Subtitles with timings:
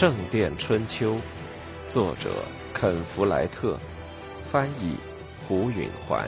[0.00, 1.16] 圣殿春秋》，
[1.90, 2.42] 作者
[2.72, 3.78] 肯·弗莱特，
[4.42, 4.96] 翻译
[5.46, 6.26] 胡允环。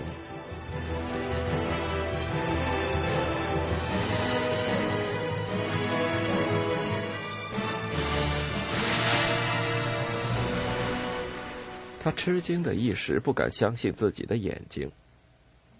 [11.98, 14.92] 他吃惊的一时不敢相信自己的眼睛。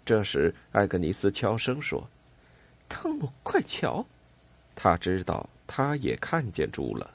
[0.03, 2.09] 这时，艾格尼斯悄声说
[2.89, 4.03] ：“汤姆，快瞧！”
[4.73, 7.11] 他知道，他也看见猪了。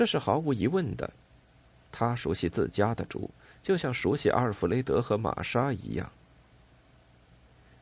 [0.00, 1.10] 这是毫无疑问的。
[1.92, 3.28] 他熟悉自家的猪，
[3.62, 6.10] 就像熟悉阿尔弗雷德和玛莎一样。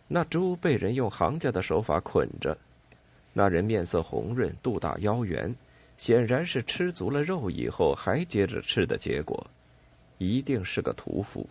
[0.08, 2.58] 那猪被人用行家的手法捆着，
[3.32, 5.54] 那人面色红润，肚大腰圆。
[5.96, 9.47] 显然是吃足了肉以后还接着吃的结果，
[10.19, 11.48] 一定是个屠夫。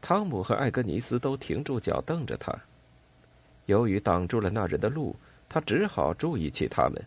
[0.00, 2.56] 汤姆和艾格尼斯都停住脚瞪着他，
[3.66, 5.16] 由于挡住了那人的路，
[5.48, 7.04] 他只好注意起他们。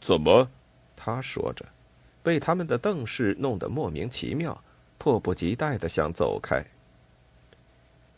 [0.00, 0.48] 怎么？
[0.96, 1.64] 他说着，
[2.22, 4.62] 被他们的瞪视弄得莫名其妙，
[4.98, 6.62] 迫不及待的想走开。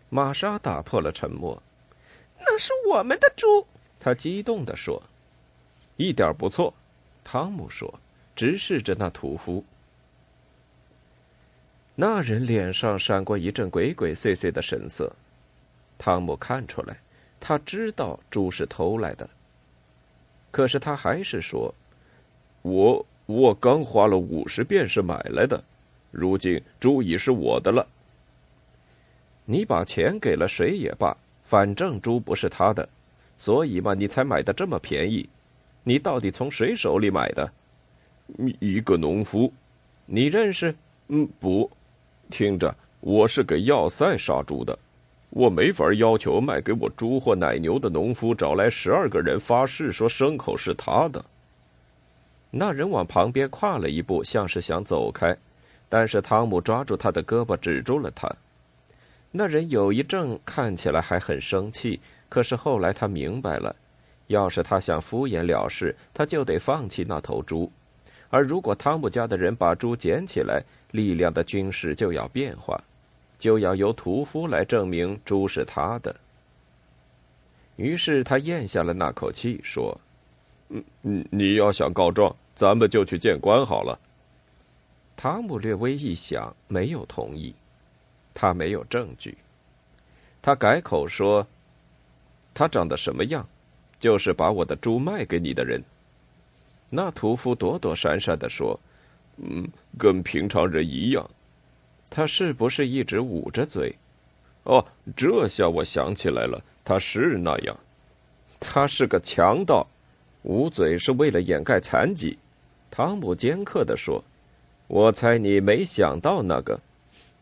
[0.08, 1.62] 玛莎打破了沉默
[2.40, 3.66] ：“那是我们的猪！”
[4.00, 5.02] 他激动的说。
[5.96, 6.74] 一点不错，
[7.22, 8.00] 汤姆说，
[8.34, 9.64] 直视着那屠夫。
[11.94, 15.14] 那人脸上闪过一阵鬼鬼祟祟的神色。
[15.98, 16.98] 汤姆看出来，
[17.38, 19.28] 他知道猪是偷来的。
[20.52, 21.74] 可是他还是说
[22.62, 25.64] ：“我我刚花了五十便士买来的，
[26.12, 27.84] 如今猪已是我的了。
[29.44, 32.88] 你把钱给了谁也罢，反正猪不是他的，
[33.36, 35.28] 所以嘛，你才买的这么便宜。”
[35.84, 37.52] 你到底从谁手里买的？
[38.60, 39.52] 一个农夫，
[40.06, 40.72] 你认识？
[41.08, 41.68] 嗯，不，
[42.30, 44.78] 听着，我是给要塞杀猪的，
[45.34, 51.24] 我没法要求卖给我猪或奶牛的农夫找来十二个人发誓说牲口是他的。
[52.50, 55.34] 那人往旁边跨了一步，像是想走开，
[55.88, 58.30] 但是汤姆抓住他的胳膊，止住了他。
[59.30, 63.74] 那人有一阵看起来还很生气，可是后来他明白了。
[64.26, 67.70] 要是他想敷衍了事，他就得放弃那头猪；
[68.28, 72.78] 而如果汤姆家的人把猪捡起来，力量的军事就要变化，
[73.42, 76.14] 就要由屠夫来证明猪是他的。
[77.74, 80.00] 于是他咽下了那口气，说
[80.70, 83.98] ：“嗯嗯，你要想告状，咱们就去见官好了。”
[85.18, 87.52] 汤姆略微一想，没有同意。
[88.32, 89.36] 他没有证据。
[90.40, 91.44] 他改口说
[92.54, 93.44] ：“他长得什么样？”
[93.98, 95.82] 就是把我的猪卖给你的人。
[96.90, 98.78] 那屠夫躲躲闪闪的说
[99.42, 101.28] ：“嗯，跟平常人一样。”
[102.14, 103.96] 他是不是一直捂着嘴？
[104.64, 104.84] 哦，
[105.16, 107.74] 这下我想起来了，他是那样。
[108.60, 109.86] 他是个强盗，
[110.42, 112.36] 捂嘴是为了掩盖残疾。
[112.90, 114.22] 汤姆尖刻的说
[114.88, 116.78] ：“我猜你没想到那个。”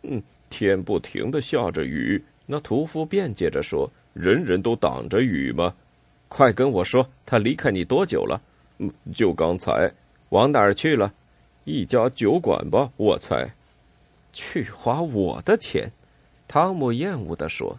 [0.05, 2.23] 嗯，天不停的下着雨。
[2.47, 5.75] 那屠夫辩解着说：“人人都挡着雨吗？”
[6.29, 8.41] 快跟我说，他离开你多久了？
[8.79, 9.93] 嗯，就刚才。
[10.29, 11.13] 往哪儿去了？
[11.65, 13.53] 一家酒馆吧，我猜。
[14.33, 15.91] 去花我的钱？
[16.49, 17.79] 汤姆厌恶的说：“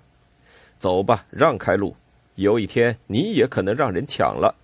[0.79, 1.95] 走吧，让开路。
[2.35, 4.55] 有一天你也可能让人抢了，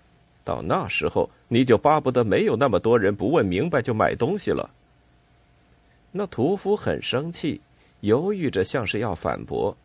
[0.44, 4.70] 到那时候你就巴不得没有那么多人不问明白就买东西了。”
[6.12, 7.60] 那屠夫很生气，
[8.00, 9.76] 犹豫着，像是要反驳。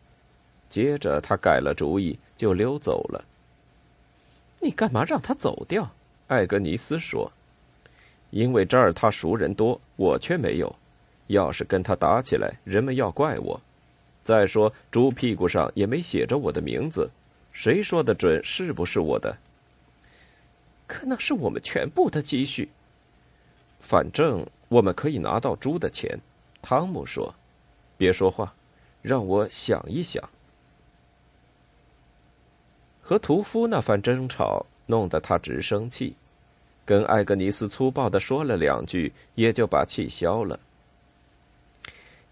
[0.69, 3.23] 接着他改了主意，就溜走了。
[4.59, 5.91] 你干嘛让他走掉？
[6.27, 7.29] 艾格尼斯说
[8.31, 10.73] ：“因为这儿他熟人多，我却没有。
[11.27, 13.59] 要是跟他打起来，人们要怪我。
[14.23, 17.09] 再说，猪屁股上也没写着我的名字，
[17.51, 19.37] 谁说的准是不是我的？
[20.87, 22.69] 可那是我们全部的积蓄。
[23.79, 26.17] 反正我们可以拿到猪的钱。”
[26.61, 27.33] 汤姆说
[27.97, 28.53] ：“别说话，
[29.01, 30.23] 让我想一想。”
[33.01, 36.15] 和屠夫那番争吵弄得他直生气，
[36.85, 40.57] 跟艾格尼斯粗暴的说了两句，也就把气消了。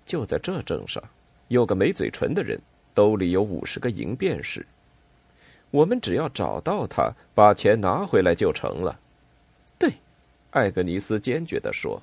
[0.05, 1.03] 就在这镇上，
[1.47, 2.59] 有个没嘴唇的人，
[2.93, 4.65] 兜里有五十个银便士。
[5.69, 8.99] 我们只要找到他，把钱拿回来就成了。
[9.79, 9.93] 对，
[10.51, 12.01] 艾格尼斯坚决的说：“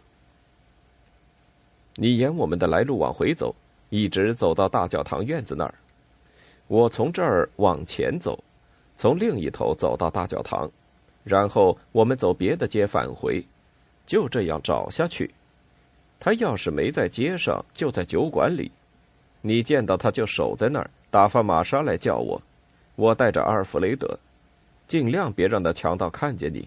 [1.97, 3.55] 你沿我们的来路往回走，
[3.91, 5.75] 一直走到大教堂院子那儿。
[6.67, 8.43] 我从这儿往前走。”
[9.01, 10.69] 从另一头走到大教堂，
[11.23, 13.47] 然后我们走别的街返回，
[14.05, 15.33] 就这样找下去。
[16.21, 18.71] 他要是没在街上，就在酒馆里。
[19.41, 22.41] 你见到他就守在那儿，打发玛莎来叫我。
[22.97, 24.19] 我带着阿尔弗雷德，
[24.89, 26.67] 尽量别让那强盗看见你。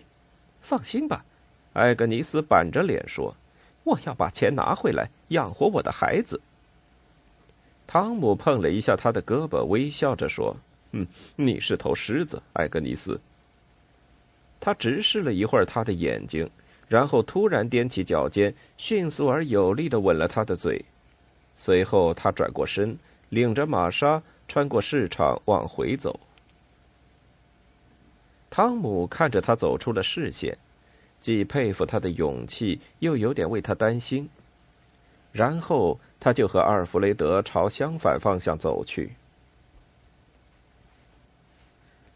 [0.61, 1.25] 放心吧，
[1.73, 3.35] 艾格尼斯板着脸说
[3.83, 6.39] ：“我要把钱拿回来，养活我的孩子。”
[7.85, 10.55] 汤姆碰了一下他的胳膊，微笑着说
[10.93, 11.05] ：“嗯，
[11.35, 13.19] 你是头狮子，艾格尼斯。”
[14.61, 16.49] 他直视了一会儿他的眼睛，
[16.91, 20.83] 然后突然踮起脚尖，迅速而有力的吻了他的嘴。
[21.55, 22.97] 随后，他转过身，
[23.29, 26.19] 领着玛莎穿过市场往回走。
[28.49, 30.57] 汤姆看着他走出了视线，
[31.21, 34.27] 既佩服他的勇气，又有点为他担心。
[35.31, 39.13] 然后他就和阿尔弗雷德朝相反方向走去。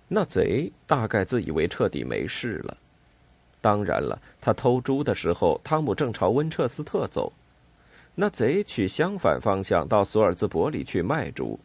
[0.09, 2.77] 那贼大概自以为彻底没事了。
[3.65, 7.33] 当然了，他偷猪的时候，汤姆正朝温彻斯特走。
[8.13, 11.59] 那贼取相反方向到索尔兹伯里去卖猪。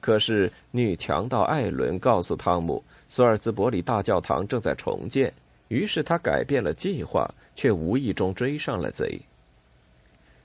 [0.00, 2.82] 可是女强盗艾伦告诉汤姆。
[3.10, 5.30] 索尔兹伯里大教堂正在重建，
[5.68, 9.20] 于是他改变了计划，却无意中追上了贼。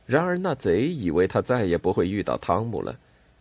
[0.06, 2.94] 然而那贼以为他再也不会遇到汤姆了，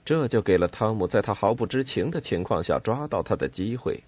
[0.05, 4.01] 这就给了汤姆在他毫不知情的情况下抓到他的机会。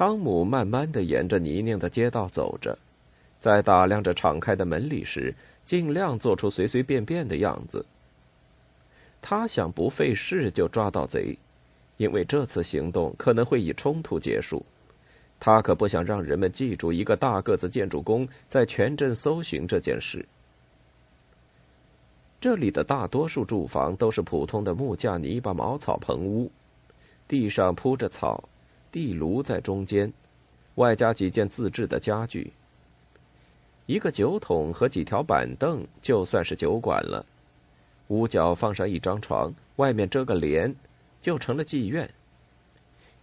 [0.00, 2.78] 汤姆慢慢的沿着泥泞的街道走着，
[3.38, 5.34] 在打量着敞开的门里时，
[5.66, 7.84] 尽量做出随随便便的样子。
[9.20, 11.36] 他想不费事就抓到贼。
[11.98, 14.64] 因为这次行动可能会以冲突结束，
[15.38, 20.24] 他可不想让人们记住一个大个子建筑工在全镇搜寻这件事。
[22.40, 26.50] 这里的大多数住房都是普通的木架泥巴茅草棚屋，
[27.28, 28.48] 地上铺着草，
[28.92, 30.12] 地炉在中间，
[30.74, 32.52] 外加几件自制的家具。
[33.86, 37.24] 一个酒桶和几条板凳就算是酒馆了，
[38.08, 40.74] 屋角放上一张床，外面遮个帘。
[41.22, 42.08] 就成了妓院。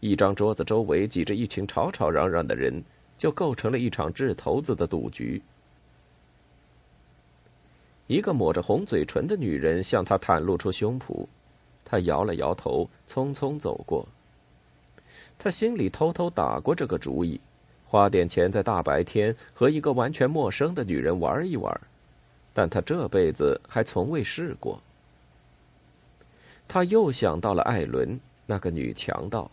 [0.01, 2.83] 一张桌子周围挤着一群吵吵嚷嚷的人，
[3.17, 5.41] 就构成了一场掷骰子的赌局。
[8.05, 11.25] 一个抹着红嘴唇的女人向他袒露出胸脯，
[11.83, 14.07] 他摇了摇头，匆匆走过。
[15.39, 17.39] 他心里偷偷打过这个主意，
[17.85, 21.81] 花点钱在大白天和一个完全陌生的女人玩一玩，
[22.53, 24.81] 但他这辈子还从未试过。
[26.67, 29.49] 他又想到了艾伦那个女强盗，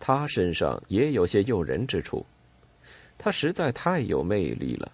[0.00, 2.24] 她身上也有些诱人之处，
[3.18, 4.90] 她实在太有魅力了，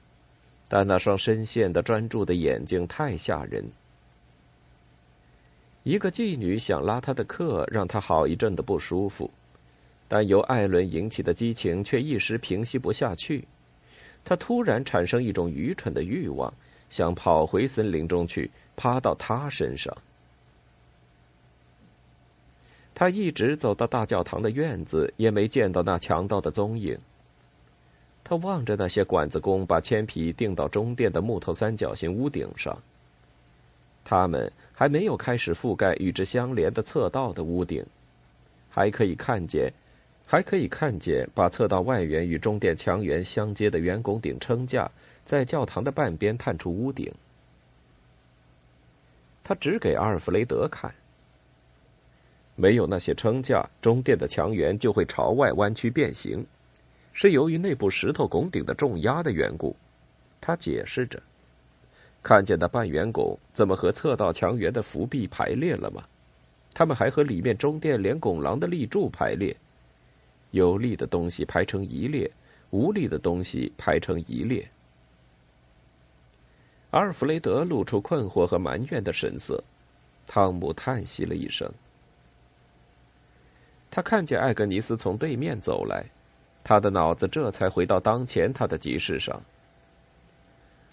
[0.66, 3.64] 但那双深陷的专注的眼睛太吓人。
[5.82, 9.30] 一个妓女想拉他的客，让他好一阵的不舒服，
[10.12, 13.46] 但由艾伦引起的激情却一时平息不下去，
[14.24, 16.52] 他突然产生一种愚蠢的欲望，
[16.88, 19.96] 想跑回森林中去，趴到他身上。
[22.92, 26.98] 他一直走到大教堂的院子，也没见到那强盗的踪影。
[28.24, 32.76] 他望着那些管子工把铅皮钉到中殿的木头三角形屋顶上。
[34.02, 37.86] 他们还没有开始覆盖与之相连的侧道的屋顶，
[38.68, 39.72] 还可以看见，
[40.30, 44.88] 还可以看见把侧道外缘与中殿墙垣相接的圆拱顶撑架
[45.24, 47.12] 在教堂的半边探出屋顶。
[49.42, 50.94] 他指给阿尔弗雷德看。
[52.54, 56.46] 没有那些撑架，中殿的墙垣就会朝外弯曲变形，
[57.12, 59.74] 是由于内部石头拱顶的重压的缘故。
[60.40, 61.20] 他解释着
[62.22, 66.04] ：“看见那半圆拱怎么和侧道墙垣的伏壁排列了吗？
[66.72, 69.56] 他们还和里面中殿连拱廊的立柱排列，
[70.50, 72.30] 有力的东西排成一列，
[72.70, 74.68] 无力的东西排成一列。”
[76.90, 79.62] 阿尔弗雷德露出困惑和埋怨的神色，
[80.26, 81.70] 汤姆叹息了一声。
[83.90, 86.04] 他看见艾格尼斯从对面走来，
[86.62, 89.40] 他的脑子这才回到当前他的集市上。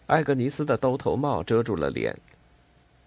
[0.06, 2.18] 艾格尼斯的兜头帽遮住了脸，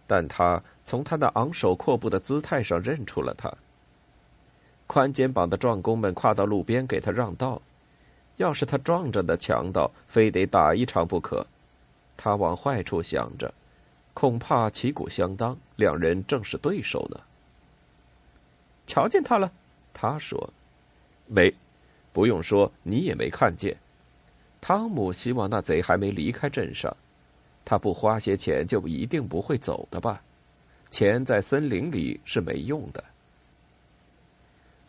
[0.06, 3.52] 但他从他那昂首阔步的姿态上认出了他。
[4.90, 7.62] 宽肩膀的壮工们跨到路边给他让道，
[8.38, 11.46] 要是他撞着那强盗，非得打一场不可。
[12.16, 13.54] 他往坏处想着，
[14.14, 17.20] 恐怕旗鼓相当，两人正是对手呢。
[18.84, 19.52] 瞧见他了。
[19.94, 20.52] 他说
[21.30, 21.54] ：“没，
[22.12, 23.76] 不用说，你也没看见。”
[24.60, 26.96] 汤姆希望那贼还没离开镇上，
[27.64, 30.20] 他不花些钱就一定不会走的吧？
[30.90, 33.04] 钱在森林里是没用的。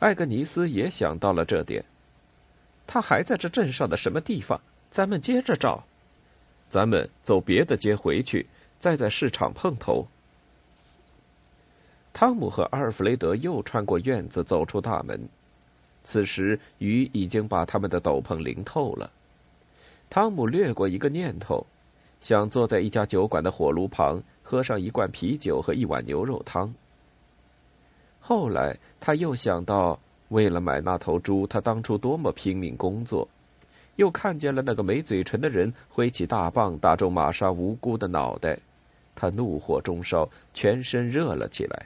[0.01, 1.85] 艾格尼斯也想到了这点，
[2.87, 4.59] 他还在这镇上的什么地方？
[4.89, 5.83] 咱们接着找，
[6.71, 8.47] 咱们走别的街回去，
[8.79, 10.07] 再在市场碰头。
[12.11, 15.29] 汤姆和阿尔弗雷德又穿过院子，走出大门。
[16.03, 19.11] 此时雨已经把他们的斗篷淋透了。
[20.09, 21.63] 汤姆掠过一个念头，
[22.19, 26.73] 想坐在一家酒馆的火炉旁，喝上一罐啤酒和一碗牛肉汤。
[28.21, 29.99] 后来他又想到，
[30.29, 33.27] 为了买那头猪，他当初多么拼命工作。
[33.97, 38.57] 又看见了那个没嘴唇的人挥起大棒打中玛莎无辜的脑袋，
[39.13, 41.85] 他怒火中烧，全身热了起来。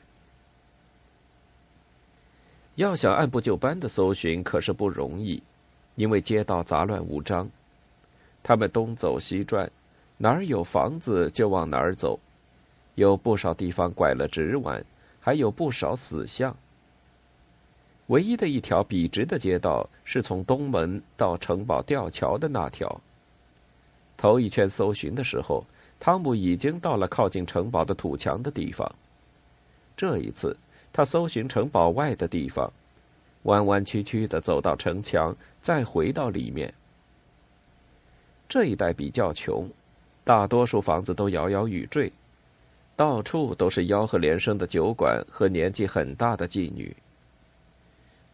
[2.75, 5.42] 要想按部就班的搜寻可是不容易，
[5.96, 7.50] 因为街道杂乱无章，
[8.44, 9.70] 他们东走西转，
[10.18, 12.20] 哪儿有房子就往哪儿走，
[12.94, 14.86] 有不少地方拐了直弯，
[15.25, 16.55] 还有不少死巷。
[18.08, 23.01] 唯一的一条笔直的街道是从东门到城堡吊桥的那条。
[24.15, 25.65] 头一圈搜寻的时候，
[26.00, 28.88] 汤姆已经到了靠近城堡的土墙的地方。
[29.98, 30.55] 这一次，
[30.94, 32.72] 他搜寻城堡外的地方，
[33.44, 36.72] 弯弯曲曲的走到城墙，再回到里面。
[38.48, 39.67] 这一带比较穷，
[40.24, 42.13] 大多数房子都摇摇欲坠，
[42.96, 46.96] 到处都是吆喝连声的酒馆和年纪很大的妓女。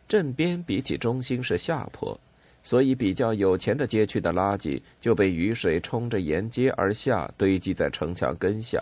[0.08, 2.20] 镇边比起中心是下坡，
[2.63, 8.80] 所以比较有钱的街区的垃圾就被雨水冲着沿街而下，堆积在城墙根下。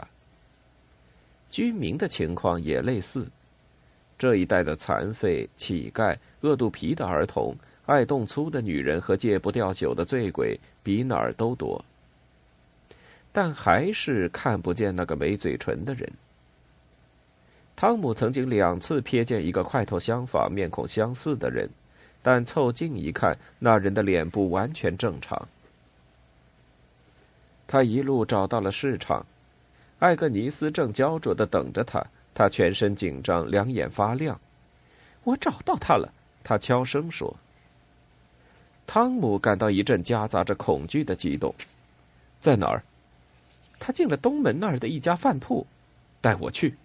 [1.50, 3.26] 居民的情况也类似，
[4.18, 7.56] 这一带的残废、乞丐、饿肚皮的儿童、
[7.86, 11.84] 爱动粗的女人和戒不掉酒的醉鬼比哪儿都多，
[13.32, 16.12] 但还是看不见那个没嘴唇的人。
[17.76, 21.70] 汤姆曾经两次瞥见一个块头相仿、面孔相似的人，
[22.22, 25.48] 但凑近一看，那人的脸部完全正常。
[27.66, 29.26] 他一路找到了市场，
[30.00, 34.38] 艾格尼斯正焦灼的等着他，他全身紧张，两眼发亮。
[35.24, 36.12] 我找到他了，
[36.44, 37.34] 他悄声说。
[38.88, 41.54] 汤姆感到一阵夹杂着恐惧的激动，
[42.42, 42.84] 在哪儿？
[43.80, 45.66] 他进了东门那儿的一家饭铺，
[46.22, 46.76] 带我去。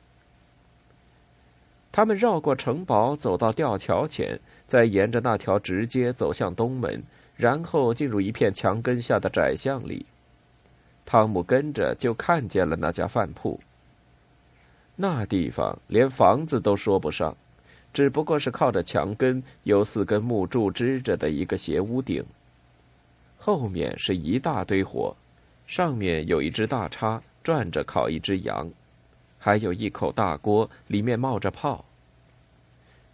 [1.90, 7.02] 他们绕过城堡，走到吊桥前，再沿着那条直街走向东门，
[7.36, 10.06] 然后进入一片墙根下的窄巷里。
[11.06, 13.60] 汤姆跟着就看见了那家饭铺。
[14.96, 17.36] 那地方连房子都说不上，
[17.92, 22.24] 只不过是靠着墙根，有四根木柱支着的一个斜屋顶。
[23.36, 25.14] 后面是一大堆火，
[25.66, 28.70] 上面有一只大叉，转着烤一只羊。
[29.38, 31.84] 还有一口大锅，里面冒着泡。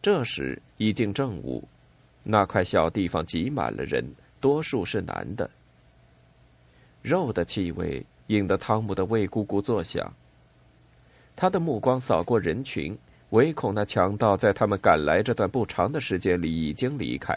[0.00, 1.66] 这时已经正午，
[2.22, 4.04] 那块小地方挤满了人，
[4.40, 5.50] 多数是男的。
[7.02, 10.12] 肉的气味引得汤姆的胃咕咕作响。
[11.34, 12.96] 他的目光扫过人群，
[13.30, 17.36] 唯恐那强盗在他们赶来这段不长的时间里已经离开。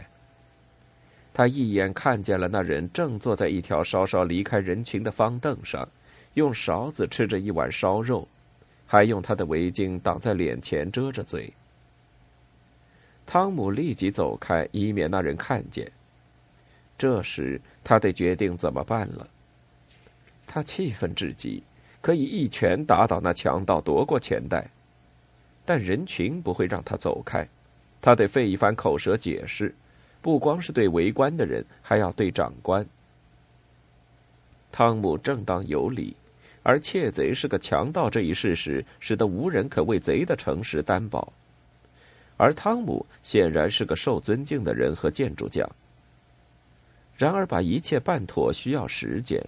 [1.33, 5.89] 他一眼看见了那人正坐在一条稍稍离开人群的方凳上，
[6.35, 8.27] 用勺子吃着一碗烧肉。
[8.85, 11.51] 还用他的围巾挡在脸前遮着嘴。
[13.25, 15.91] 汤姆立即走开，以免那人看见。
[16.95, 19.27] 这时他得决定怎么办了。
[20.45, 21.63] 他气愤至极，
[22.01, 24.69] 可以一拳打倒那强盗，夺过钱袋。
[25.65, 27.47] 但人群不会让他走开，
[27.99, 29.73] 他得费一番口舌解释，
[30.23, 32.83] 不光是对围观的人，还要对长官。
[34.71, 36.15] 汤姆正当有理。
[36.65, 41.33] 而窃贼是个强盗这一事实，使得无人可为贼的诚实担保。
[42.37, 45.69] 而汤姆显然是个受尊敬的人和建筑匠。
[47.17, 49.45] 然而，把一切办妥需要时间，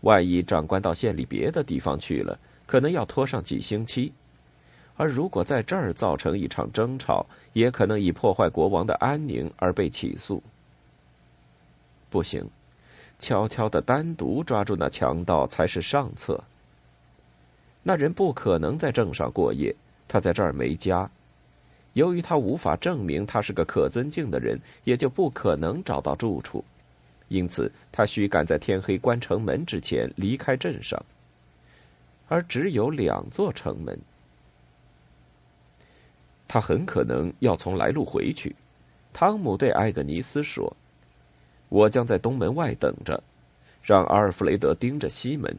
[0.00, 4.10] 万一长官到县里别的地方去了，可能要拖上几星期；
[5.02, 10.40] 而如果在这儿造成一场争吵，也可能以破坏国王的安宁而被起诉。
[12.08, 12.48] 不行。
[13.18, 16.40] 悄悄的单独抓住那强盗才是上策。
[17.82, 19.74] 那人不可能在镇上过夜，
[20.06, 21.10] 他在这儿没家。
[21.94, 26.64] 由于他无法证明他是个可尊敬的人，也就不可能找到住处。
[27.26, 31.04] 因此，他需赶在天黑关城门之前离开镇上。
[32.28, 33.98] 而只有两座城门，
[36.52, 38.54] 他很可能要从来路回去。
[39.10, 40.76] 汤姆对艾格尼斯说。
[41.70, 43.22] 我将在东门外等着，
[43.82, 45.56] 让阿尔弗雷德盯着西门。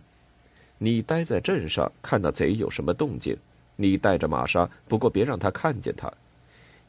[0.77, 3.35] 你待在镇上，看那贼有什么动静。
[3.75, 6.13] 你带着玛莎，不过别让他看见他。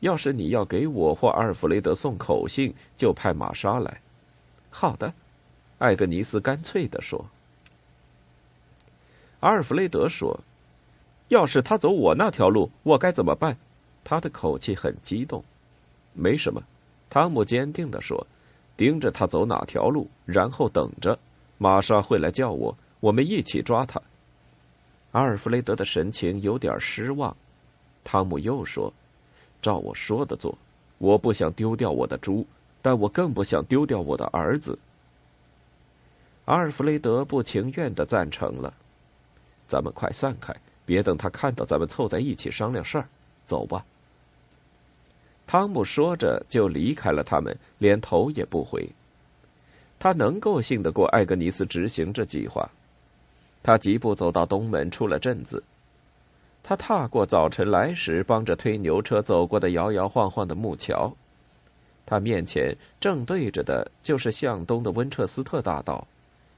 [0.00, 4.02] 要是你要给我或阿尔弗雷德送口信，就派玛莎来。
[4.68, 5.14] 好的，
[5.78, 7.24] 艾格尼斯干脆地说。
[9.40, 10.40] 阿尔弗雷德说
[11.28, 13.56] ：“要是他走我那条路，我该怎么办？”
[14.04, 15.42] 他的口气很激动。
[16.12, 16.62] 没什么，
[17.10, 18.24] 汤姆坚定地说
[18.76, 21.18] ：“盯着他走哪条路，然后等着，
[21.58, 24.00] 玛莎会来叫我，我们一起抓他。”
[25.12, 27.34] 阿尔弗雷德的神情有点失望。
[28.04, 28.92] 汤姆又说
[29.62, 30.56] ：“照我说的做，
[30.98, 32.46] 我不想丢掉我的猪，
[32.82, 34.78] 但我更不想丢掉我的儿子。”
[36.44, 38.74] 阿尔弗雷德不情愿的赞成了。
[39.66, 43.08] 咱们快散开，别等他看到咱们凑在一起商量事儿。
[43.46, 43.84] 走吧。
[45.46, 48.88] 汤姆说着就离开了他们，连头也不回。
[49.98, 52.68] 他能够信得过艾格尼斯执行这计划。
[53.62, 55.62] 他疾步走到东门，出了镇子。
[56.62, 61.14] 他踏过早晨来时帮着推牛车走过的摇摇晃晃的木桥，
[62.06, 66.06] 他面前正对着的就是向东的温彻斯特大道，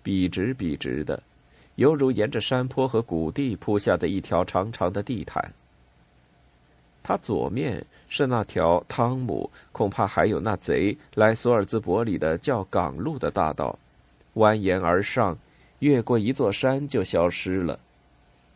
[0.03, 1.21] 笔直笔直的，
[1.75, 5.53] 犹如沿着山坡和谷地铺下的一条长长的地毯。
[7.07, 13.79] 他左面是那条汤姆恐怕还有那贼来索尔兹伯里的叫港路的大道，
[14.35, 15.39] 蜿蜒而上。
[15.79, 17.79] 越过一座山就消失了，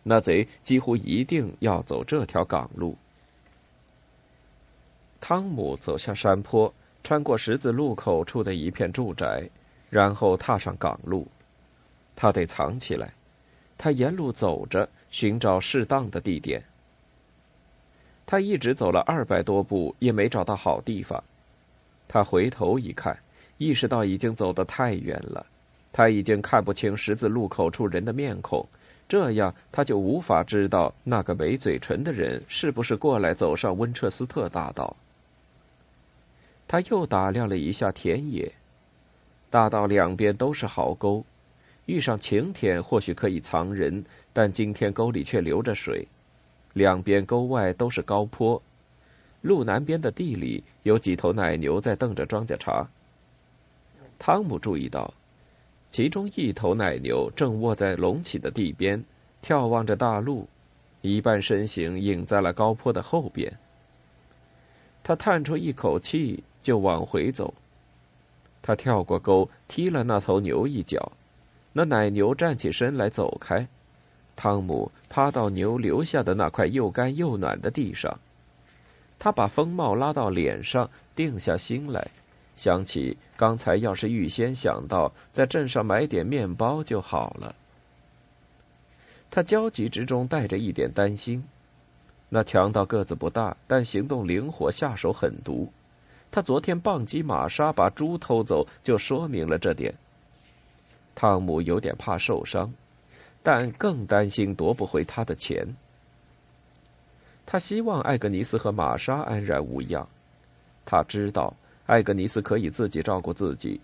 [0.02, 2.96] 那贼几乎一定要走这条港路。
[5.20, 9.48] 汤姆走下山坡，穿过十字路口处的一片住宅，
[9.90, 11.24] 然后踏上港路。
[12.16, 13.12] 他得藏起来。
[13.78, 16.60] 他沿路走着，寻找适当的地点。
[18.30, 21.20] 他一直走了二百多步，也没找到好地方。
[22.06, 23.18] 他回头一看，
[23.58, 25.44] 意识到已经走得太远了。
[25.92, 28.64] 他已经看不清十字路口处人的面孔，
[29.08, 34.94] 这样他就无法知道那个没嘴唇的人是不是过来走上温彻斯特大道。
[36.68, 38.52] 他又打量了一下田野，
[39.50, 41.24] 大道两边都是壕沟，
[41.86, 46.06] 遇上晴天或许可以藏人，但今天沟里却流着水，
[46.72, 48.60] 两边沟外都是高坡，
[49.42, 52.88] 路南边的地里有几头奶牛在瞪着庄稼茬。
[54.18, 55.12] 汤姆注意到。
[55.92, 59.04] 其中一头奶牛正卧在隆起的地边，
[59.42, 60.48] 眺望着大路，
[61.00, 63.52] 一半身形隐在了高坡的后边。
[65.02, 67.52] 他叹出一口气，就往回走。
[68.62, 71.10] 他跳过沟，踢了那头牛一脚，
[71.72, 73.66] 那奶牛站起身来走开。
[74.42, 78.18] 汤姆趴到牛留下的那块又干又暖的地上，
[79.18, 82.08] 他把风帽拉到脸上，定下心来。
[82.56, 87.54] 想起刚才要是预先想到在镇上买点面包就好了。
[89.30, 91.44] 他焦急之中带着一点担心。
[92.30, 95.70] 那强盗个子不大，但行动灵活，下手狠毒。
[96.30, 99.92] 他昨天棒击玛莎，把猪偷走，就说明了这点。
[101.14, 102.72] 汤姆有点怕受伤，
[103.42, 105.66] 但更担心夺不回他的钱。
[107.46, 110.06] 他希望艾格尼斯和玛莎安然无恙。
[110.84, 111.54] 他知道。
[111.86, 113.80] 艾格尼斯可以自己照顾自己，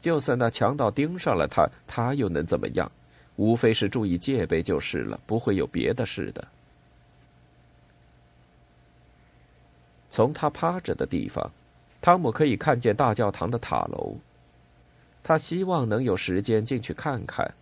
[0.00, 2.90] 就算那强盗盯上了他，他又能怎么样？
[3.36, 6.48] 无非是注意戒备就是了，不会有别的事的。
[10.10, 11.50] 从他趴着的地方，
[12.00, 14.16] 汤姆可以看见大教堂的塔楼。
[15.22, 17.52] 他希望能有时间进去看看。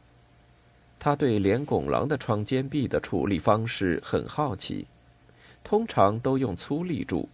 [1.00, 4.86] 他对连拱廊的窗间壁的处理方式很好奇，
[5.62, 7.28] 通常都用粗立柱。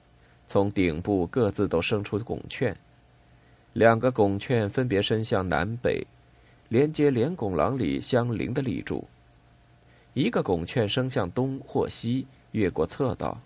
[0.46, 2.76] 从顶部各自都伸出拱券，
[3.72, 6.06] 两个拱券分别伸向南北，
[6.68, 9.02] 连接连拱廊里相邻的立柱；
[10.12, 13.40] 一个拱券伸向东或西，越过侧道。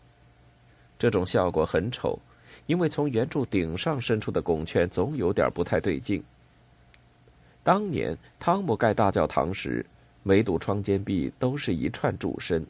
[0.98, 2.18] 这种效果很丑，
[2.66, 6.20] 因为从圆柱顶上伸出的拱券总有点不太对劲。
[7.62, 9.86] 当年汤姆盖大教堂时，
[10.22, 12.66] 每堵窗间壁都是一串柱身，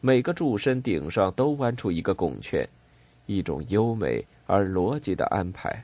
[0.00, 2.68] 每个柱身顶上都弯出一个拱券。
[3.26, 5.82] 一种优美而逻辑的安排。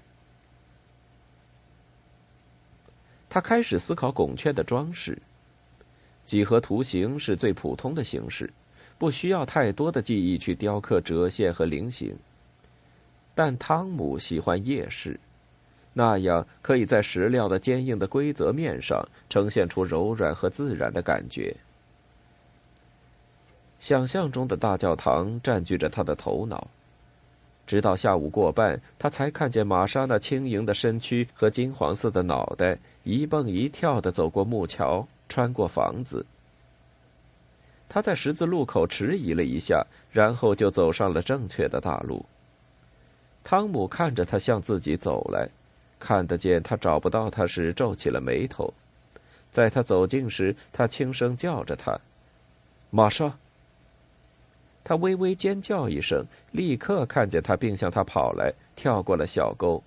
[3.31, 5.17] 他开始思考拱券的装饰。
[6.27, 8.53] 几何图形是最普通的形式，
[8.99, 12.15] 不需要太多的技艺去雕刻折线和菱形。
[13.35, 15.19] 但汤姆喜欢叶式，
[15.93, 21.57] 那样可以在石料的坚硬的规则面上呈现出柔软和自然的感觉。
[23.79, 26.69] 想象中的大教堂占据着他的头脑。
[27.67, 36.27] 直到下午过半，他才看见玛莎那轻盈的身躯和金黄色的脑袋一蹦一跳的走过木桥，穿过房子。
[37.89, 42.25] 他在十字路口迟疑了一下，然后就走上了正确的大路。
[43.45, 45.49] 汤姆看着他向自己走来，
[46.01, 48.73] 看得见他找不到他时皱起了眉头。
[49.53, 51.97] 在他走近时，他轻声叫着他
[52.91, 53.33] ：“玛莎。”
[54.83, 59.83] 他微微尖叫一声，立刻看见他，并向他跑来，跳过了小沟。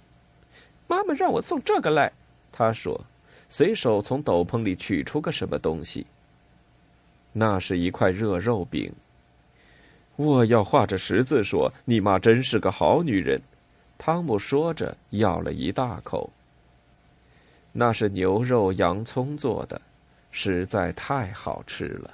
[0.87, 2.11] 妈妈让我送这个来。”
[2.51, 3.01] 他说，
[3.49, 6.05] 随手从斗篷里取出个什么东西。
[7.31, 8.93] 那是一块热肉饼。
[10.15, 13.41] 我要画着十字说：“你妈真是个好女人。”
[14.05, 16.29] 汤姆说着，咬了一大口。
[17.71, 19.81] 那是牛肉洋葱做的，
[20.29, 22.13] 实在太好吃了。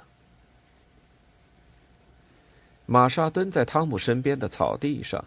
[2.86, 5.24] 玛莎蹲在汤姆身边的草地上。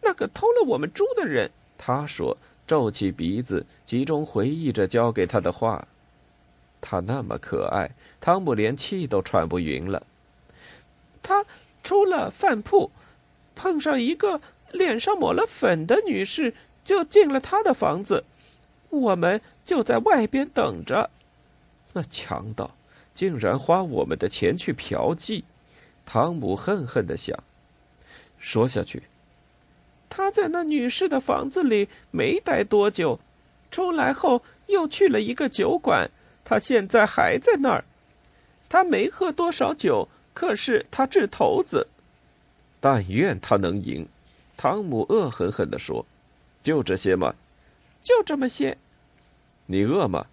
[0.00, 2.34] 那个偷了我们猪的人，他说，
[2.66, 5.86] 皱起鼻子，集中回忆着教给他的话。
[6.80, 7.90] 他那么可爱，
[8.22, 10.02] 汤姆连气都喘不匀了。
[11.22, 11.44] 他
[11.82, 12.90] 出了饭铺，
[13.54, 14.40] 碰上一个
[14.72, 16.54] 脸上抹了粉的女士，
[16.84, 18.24] 就进了他的房子。
[18.88, 21.10] 我们就在外边等着。
[21.92, 22.76] 那强盗
[23.14, 25.42] 竟然花我们的钱去嫖妓！
[26.06, 27.36] 汤姆恨恨的想。
[28.38, 29.02] 说下去，
[30.08, 33.20] 他在那女士的房子里没待多久，
[33.70, 36.10] 出来后又去了一个酒馆。
[36.44, 37.84] 他现在还在那儿。
[38.68, 40.08] 他没喝多少酒。
[40.32, 41.86] 可是他掷骰子，
[42.80, 44.08] 但愿他能赢。
[44.60, 46.04] 汤姆恶狠狠地说
[46.62, 47.34] ：“就这些吗？
[48.02, 48.76] 就这么些。
[49.64, 50.26] 你饿吗？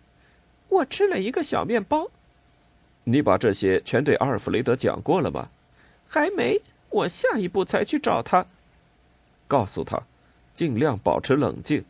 [0.68, 2.12] 我吃了一个小面包。
[3.06, 5.48] 你把这些全对阿尔弗雷德讲过了吗？
[6.10, 6.62] 还没。
[6.90, 8.46] 我下一步才去找他。
[9.48, 10.04] 告诉他，
[10.54, 11.86] 尽量保持冷静。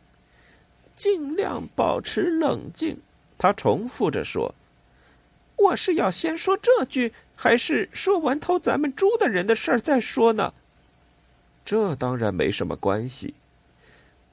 [0.94, 2.98] 尽量保持冷静。”
[3.36, 4.54] 他重复着说。
[5.56, 10.54] 我是要先说这句，还是说完偷咱们猪的人的事儿再说呢？
[11.70, 13.34] 这当然没什么关系，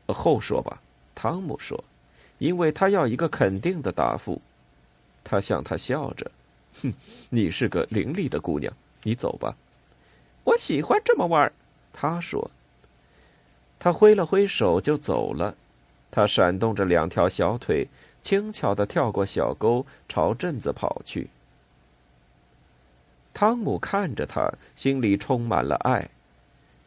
[0.07, 0.81] 后说吧。
[1.13, 1.83] 汤姆说，
[2.37, 4.41] 因为他要一个肯定的答复。
[5.21, 6.31] 他向他笑着，
[6.81, 6.93] 哼，
[7.29, 9.53] 你是个伶俐的姑娘，你走吧。
[10.45, 11.51] 我喜欢这么玩儿。
[11.91, 12.49] 他说。
[13.77, 15.57] 他挥了挥手就走了。
[16.09, 17.85] 他闪动着两条小腿。
[18.23, 21.29] 轻巧的跳过小沟，朝镇子跑去。
[23.33, 26.09] 汤姆看着他，心里充满了爱，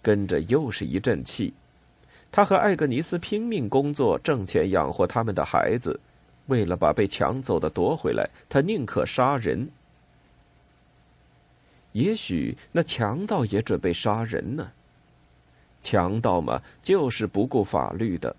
[0.03, 1.53] 跟着又是一阵气。
[2.31, 5.99] 他和艾格尼斯拼命工作，挣钱养活他们的孩子。
[6.47, 9.69] 为了把被抢走的夺回来，他宁可杀人。
[11.93, 14.71] 也许那强盗也准备杀人呢。
[15.81, 18.35] 强盗嘛，就是不顾法律的。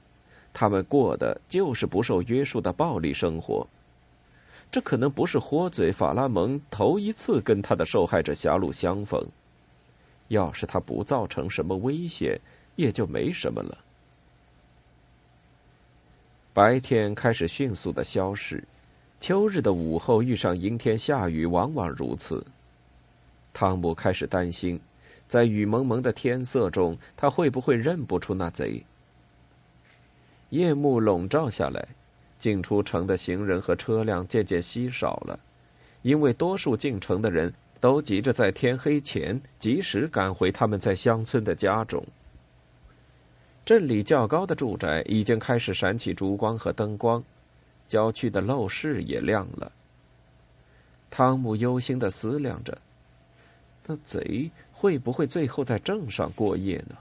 [0.53, 3.67] 他们过的就是不受约束的暴力生活。
[4.71, 9.23] 这可能不是豁嘴法拉蒙头一次跟他的受害者狭路相逢。
[10.29, 12.39] 要是他不造成什么危险，
[12.75, 13.77] 也就没什么了。
[16.53, 18.63] 白天开始迅速的消逝，
[19.21, 22.45] 秋日的午后遇上阴天下雨，往往如此。
[23.53, 24.79] 汤姆开始担心，
[25.27, 28.83] 在雨蒙蒙的天色中，他会不会认不出那贼？
[30.49, 31.87] 夜幕笼罩下来，
[32.39, 35.39] 进出城的行人和车辆渐渐稀少了，
[36.01, 42.05] 因为多数进城的人都急着在天黑前及时赶回他们在乡村的家中。
[43.65, 47.23] 镇里较高的住宅已经开始闪起烛光和灯光，
[47.87, 49.71] 郊区的陋室也亮了。
[51.09, 52.77] 汤姆忧心的思量着：
[53.85, 56.95] 那贼会不会最后在镇上过夜呢？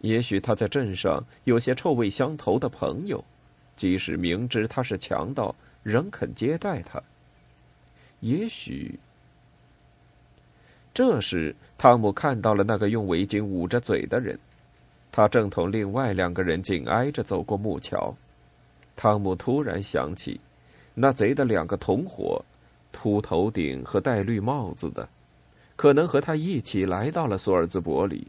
[0.00, 3.24] 也许他在镇上有些臭味相投的朋友，
[3.76, 7.00] 即使明知他是强盗，仍肯接待他。
[8.20, 8.98] 也许，
[10.94, 14.38] 这时汤姆看到了那个用围巾捂着嘴的人，
[15.10, 18.14] 他正同另外两个人紧挨着走过木桥。
[18.94, 20.38] 汤姆突然想起，
[20.94, 22.44] 那贼的两个同伙，
[22.92, 25.08] 秃头顶和戴绿帽子的，
[25.76, 28.26] 可能和他一起来到了索尔兹伯里。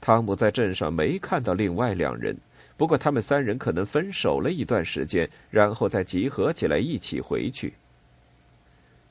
[0.00, 2.36] 汤姆在镇上没看到另外两人，
[2.76, 7.72] 不过他们三人可能分手了一段时间，然后再集合起来一起回去。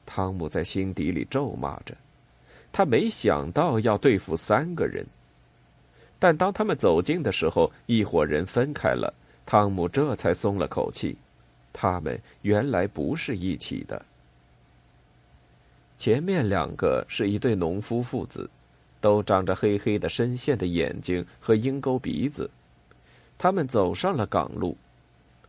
[0.05, 1.95] 汤姆在心底里咒骂着，
[2.75, 5.05] 他没想到要对付三个人。
[6.19, 9.13] 但当他们走近的时候，一伙人分开了，
[9.45, 11.15] 汤姆这才松了口气，
[11.71, 14.03] 他们原来不是一起的。
[15.97, 18.49] 前面两个是一对农夫父子。
[19.01, 22.49] 都长着黑黑的深陷的眼睛和鹰钩鼻子，
[23.37, 24.75] 他们走上了港路，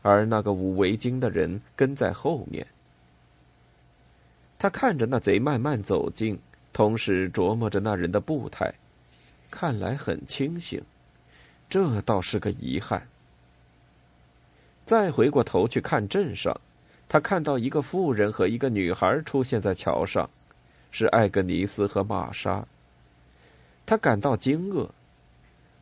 [0.03, 2.67] 而那个捂围巾的人跟在后面。
[4.59, 6.39] 他看着那贼慢慢走近，
[6.77, 8.71] 同时琢磨着那人的步态，
[9.51, 10.79] 看来很清醒，
[11.71, 13.09] 这倒是个遗憾。
[14.85, 16.55] 再回过头去看镇上，
[17.09, 20.29] 他看到一个妇人和一个女孩出现在桥上，
[20.91, 22.63] 是艾格尼斯和玛莎。
[23.87, 24.87] 他感到惊愕，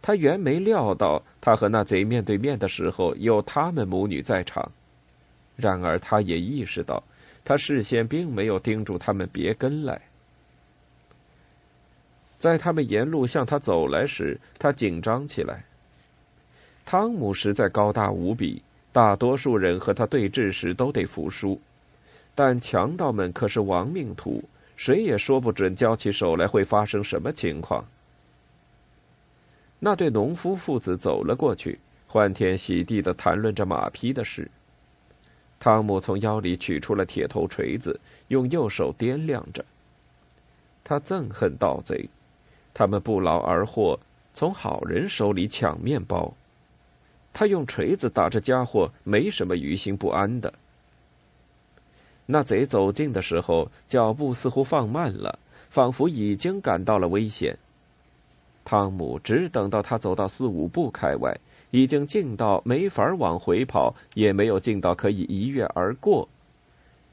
[0.00, 4.70] 他原没料到，他和那贼面对面的时候有他们母女在场。
[5.56, 7.02] 然而，他也意识到，
[7.44, 10.00] 他事先并没有叮嘱他们别跟来。
[12.44, 15.64] 在他们沿路向他走来时，他紧张起来。
[16.84, 21.58] 汤姆实在高大无比，大多数人和他对峙时都得服输，
[22.34, 24.44] 但强盗们可是亡命徒，
[24.76, 27.82] 谁也说不准交起手来会发生什么情况。
[29.78, 34.50] 那对农夫父子走了过去，欢天喜地的谈论着马匹的事。
[35.58, 39.64] 汤姆从腰里取出了铁头锤子，用右手掂量着。
[40.84, 42.06] 他憎恨盗贼。
[42.74, 43.98] 他们不劳而获，
[44.34, 46.34] 从好人手里抢面包。
[47.32, 50.52] 他用锤子打这家伙，没什么于心不安的。
[52.26, 55.38] 那贼走近的时候，脚步似乎放慢了，
[55.70, 57.56] 仿佛已经感到了危险。
[58.64, 61.38] 汤姆只等到他走到四五步开外，
[61.70, 66.28] 已经近到没法往回跑，也没有近到可以一跃而过。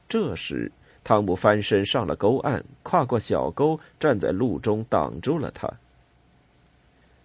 [0.08, 0.72] 这时。
[1.04, 5.68] 汤姆翻身上了沟岸，跨过小沟，站在路中挡住了他。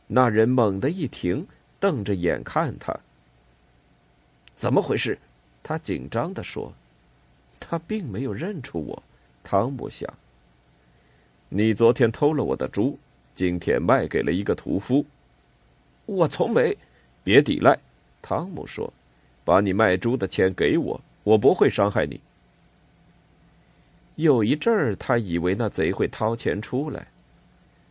[0.07, 1.45] 那人猛地一停，
[1.79, 2.97] 瞪着眼看他。
[4.55, 5.19] 怎么回事？
[5.61, 6.73] 他紧张地说
[7.59, 9.03] ：“他并没有认出我。”
[9.43, 10.11] 汤姆想
[11.49, 12.97] ：“你昨天偷了我的猪，
[13.35, 15.05] 今天卖给了一个屠夫。”
[16.07, 16.75] 我从没。
[17.23, 17.77] 别抵赖，
[18.21, 18.91] 汤姆说
[19.43, 22.19] ：“把你卖猪的钱给我，我不会伤害你。”
[24.17, 27.07] 有一阵儿，他以为那贼会掏钱出来。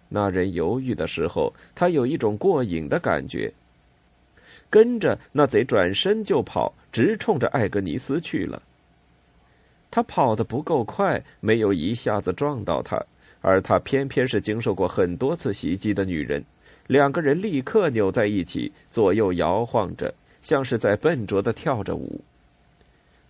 [0.08, 3.52] 那人犹豫的时候，他有一种过瘾的感觉。
[4.68, 8.60] 跟着那贼转身就跑，直冲着艾格尼斯去了。
[9.88, 13.00] 他跑得不够快，没有一下子撞到他，
[13.40, 16.44] 而他偏偏是经受过很多次袭击的女人。
[16.88, 20.12] 两个人立刻扭在一起，左右摇晃着，
[20.42, 22.20] 像是在笨拙的跳着舞。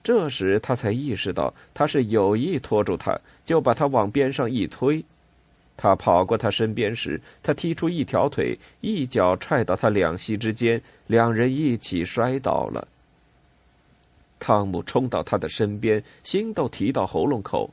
[0.07, 5.05] 这时他才意识到，他是有意拖住他，就把他往边上一推。
[5.77, 12.87] 他跑过他身边时，他踢出一条腿，一脚踹到他两膝之间，两人一起摔倒了。
[14.39, 17.69] 汤姆冲到他的身边，心都提到喉咙口。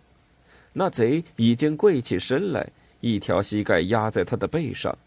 [0.73, 2.67] 那贼已经跪起身来，
[2.99, 4.97] 一条膝盖压在他的背上。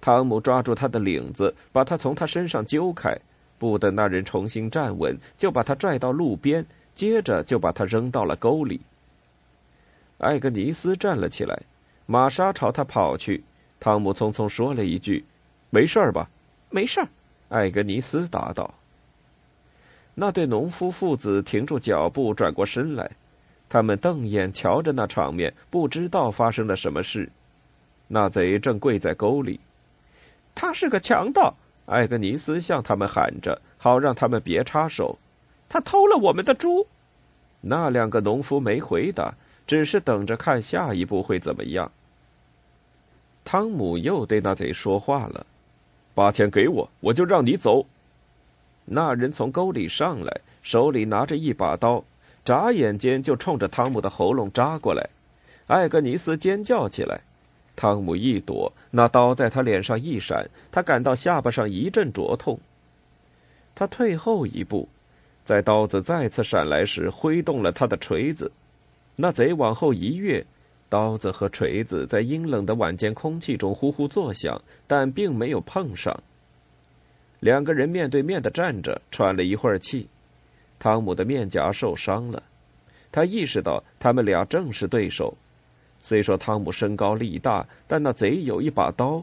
[0.00, 3.14] 汤姆抓住他的领子，把他从他身上揪开。
[3.58, 8.80] 不等那人重新站稳，就把他拽到路边，接着就把他扔到了沟里。
[10.18, 11.60] 艾格尼斯站了起来，
[12.06, 13.44] 玛莎朝他跑去。
[13.80, 15.24] 汤姆匆匆说了一句
[15.70, 16.28] ：“没事吧
[16.70, 17.00] ？”“没事。”
[17.50, 18.74] 艾格尼斯答道。
[20.14, 23.08] 那对农夫父子停住脚步，转过身来，
[23.68, 27.30] 他们瞪眼瞧着那场面，不知道发生了什么事。
[28.08, 29.60] 那贼正跪在沟里，
[30.54, 31.54] 他是个强盗。
[31.88, 35.18] 艾格尼斯向他们喊着，好让他们别插手。
[35.70, 36.86] 他偷了我们的猪。
[37.62, 39.34] 那两个农夫没回答，
[39.66, 41.90] 只是等着看下一步会怎么样。
[43.42, 45.46] 汤姆又对那贼说话了
[46.14, 47.86] ：“把钱给我，我就让你走。”
[48.84, 52.04] 那人从沟里上来，手里拿着一把刀，
[52.44, 55.08] 眨眼间就冲着汤姆的喉咙扎过来。
[55.68, 57.22] 艾格尼斯尖叫起来。
[57.80, 62.58] 汤姆一躲，那刀在他脸上一闪，他感到下巴上一阵灼痛。
[63.72, 64.88] 他退后一步，
[65.44, 68.50] 在刀子再次闪来时，挥动了他的锤子。
[69.14, 70.44] 那贼往后一跃，
[70.88, 76.20] 刀子和锤子在阴冷的晚间空气中呼呼作响，但并没有碰上。
[77.38, 80.08] 两个人面对面的站着，喘了一会儿气。
[80.80, 82.42] 汤姆的面颊受伤了，
[83.12, 85.36] 他意识到他们俩正是对手。
[86.00, 89.22] 虽说汤姆身高力大，但那贼有一把刀，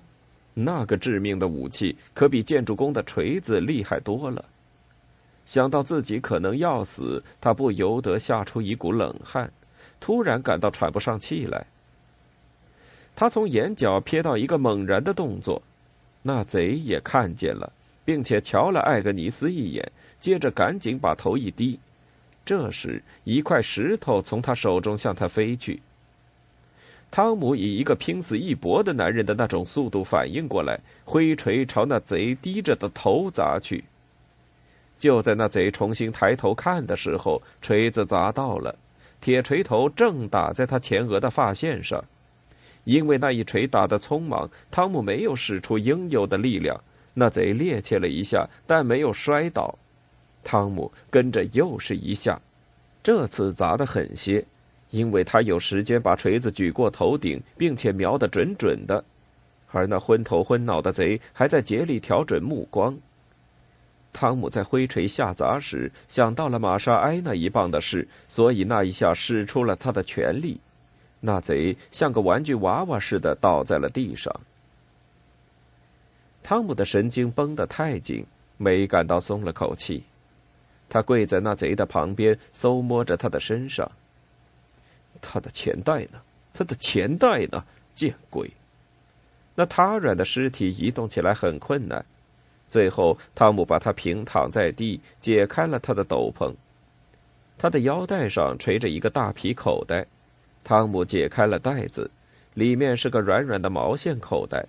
[0.53, 4.45] 那个致命的武器可比建筑工的锤子厉害多了。
[5.45, 9.51] 想到自己可能要死，他不由得吓出一股冷汗，
[9.99, 11.65] 突然感到喘不上气来。
[13.15, 15.61] 他从眼角瞥到一个猛然的动作，
[16.23, 17.71] 那贼也看见了，
[18.03, 21.79] 并且瞧了艾格尼斯一眼，接着赶紧把头一低。
[22.43, 25.81] 这时，一块石头从他手中向他飞去。
[27.15, 33.86] 汤姆以一个拼死一搏的男人的那种速度反应过来，挥锤朝那贼低着的头砸去。
[34.99, 38.75] 就在那贼重新抬头看的时候，锤子砸到了，
[39.21, 42.04] 铁锤头正打在他前额的发线上。
[42.84, 46.78] 因为那一锤打得匆忙，汤姆没有使出应有的力量，
[47.13, 49.73] 那贼趔趄了一下，但没有摔倒。
[50.43, 52.41] 汤姆跟着又是一下，
[53.01, 54.45] 这次砸得狠些。
[54.95, 59.03] 因为他有时间把锤子举过头顶，并且瞄得准准的，
[59.69, 62.97] 而那昏头昏脑的贼还在竭力调准目光。
[64.13, 70.62] 汤姆在挥锤下砸时想到了玛莎埃那一棒的事，所以那一下使出了他的全力。
[71.19, 74.34] 那贼像个玩具娃娃似的倒在了地上。
[76.41, 80.03] 汤姆的神经绷得太紧，没感到松了口气。
[80.88, 83.91] 他跪在那贼的旁边，搜摸着他的身上。
[85.27, 86.21] 他的钱袋呢？
[86.53, 87.65] 他的钱袋呢？
[87.95, 88.51] 见鬼！
[89.55, 92.05] 那瘫软的尸体移动起来很困难。
[92.67, 96.53] 最后，汤姆把他平躺在地，解开了他的斗篷。
[97.57, 100.05] 他的腰带上垂着一个大皮口袋，
[100.63, 102.11] 汤姆解开了袋子，
[102.53, 104.65] 里面是个软软的毛线口袋，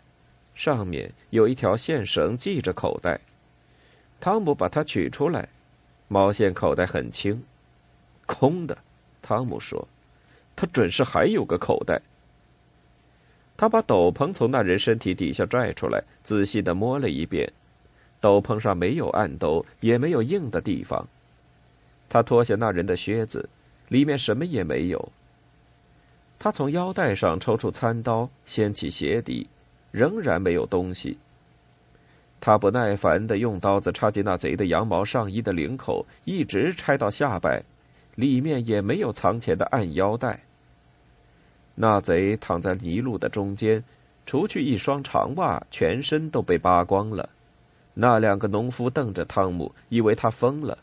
[0.55, 3.21] 上面有一条线绳系着口袋。
[4.21, 5.49] 汤姆把它取出来，
[6.07, 7.43] 毛线口袋很轻，
[8.25, 8.79] 空的。
[9.21, 9.89] 汤姆说
[10.57, 12.03] ：“他准是还有个口袋。”
[13.57, 17.53] 他把斗篷从那人身体底下拽出来，仔细的摸了一遍。
[18.21, 21.07] 斗篷上没有暗兜，也没有硬的地方。
[22.09, 23.49] 他脱下那人的靴子，
[23.89, 25.13] 里面什么也没有。
[26.39, 29.47] 他从腰带上抽出餐刀，掀起鞋底，
[29.91, 31.19] 仍然没有东西。
[32.39, 37.63] 他不耐烦的用刀子插进那贼的羊毛上衣的领口，一直拆到下摆，
[38.17, 40.46] 里面也没有藏钱的暗腰带。
[41.77, 43.85] 那贼躺在泥路的中间，
[44.25, 47.29] 除去一双长袜，全身都被扒光了。
[47.95, 50.77] 那两个农夫瞪着汤姆，以为他疯了。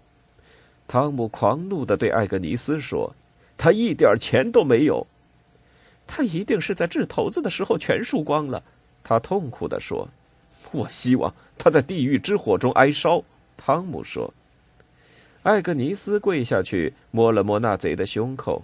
[0.88, 3.16] 汤姆狂怒的对艾格尼斯说
[3.58, 5.06] ：“他一点钱都没有，
[6.06, 8.64] 他一定是在掷骰子的时候全输光了。”
[9.04, 10.08] 他痛苦的说
[10.72, 13.24] ：“我希望他在地狱之火中哀烧。”
[13.58, 14.34] 汤姆说。
[15.44, 18.64] 艾格尼斯跪下去摸了摸那贼的胸口，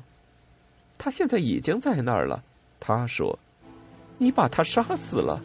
[1.00, 2.44] 他现在已经在那儿了。
[2.80, 3.38] 他说
[4.20, 5.42] ：“你把他杀死了。”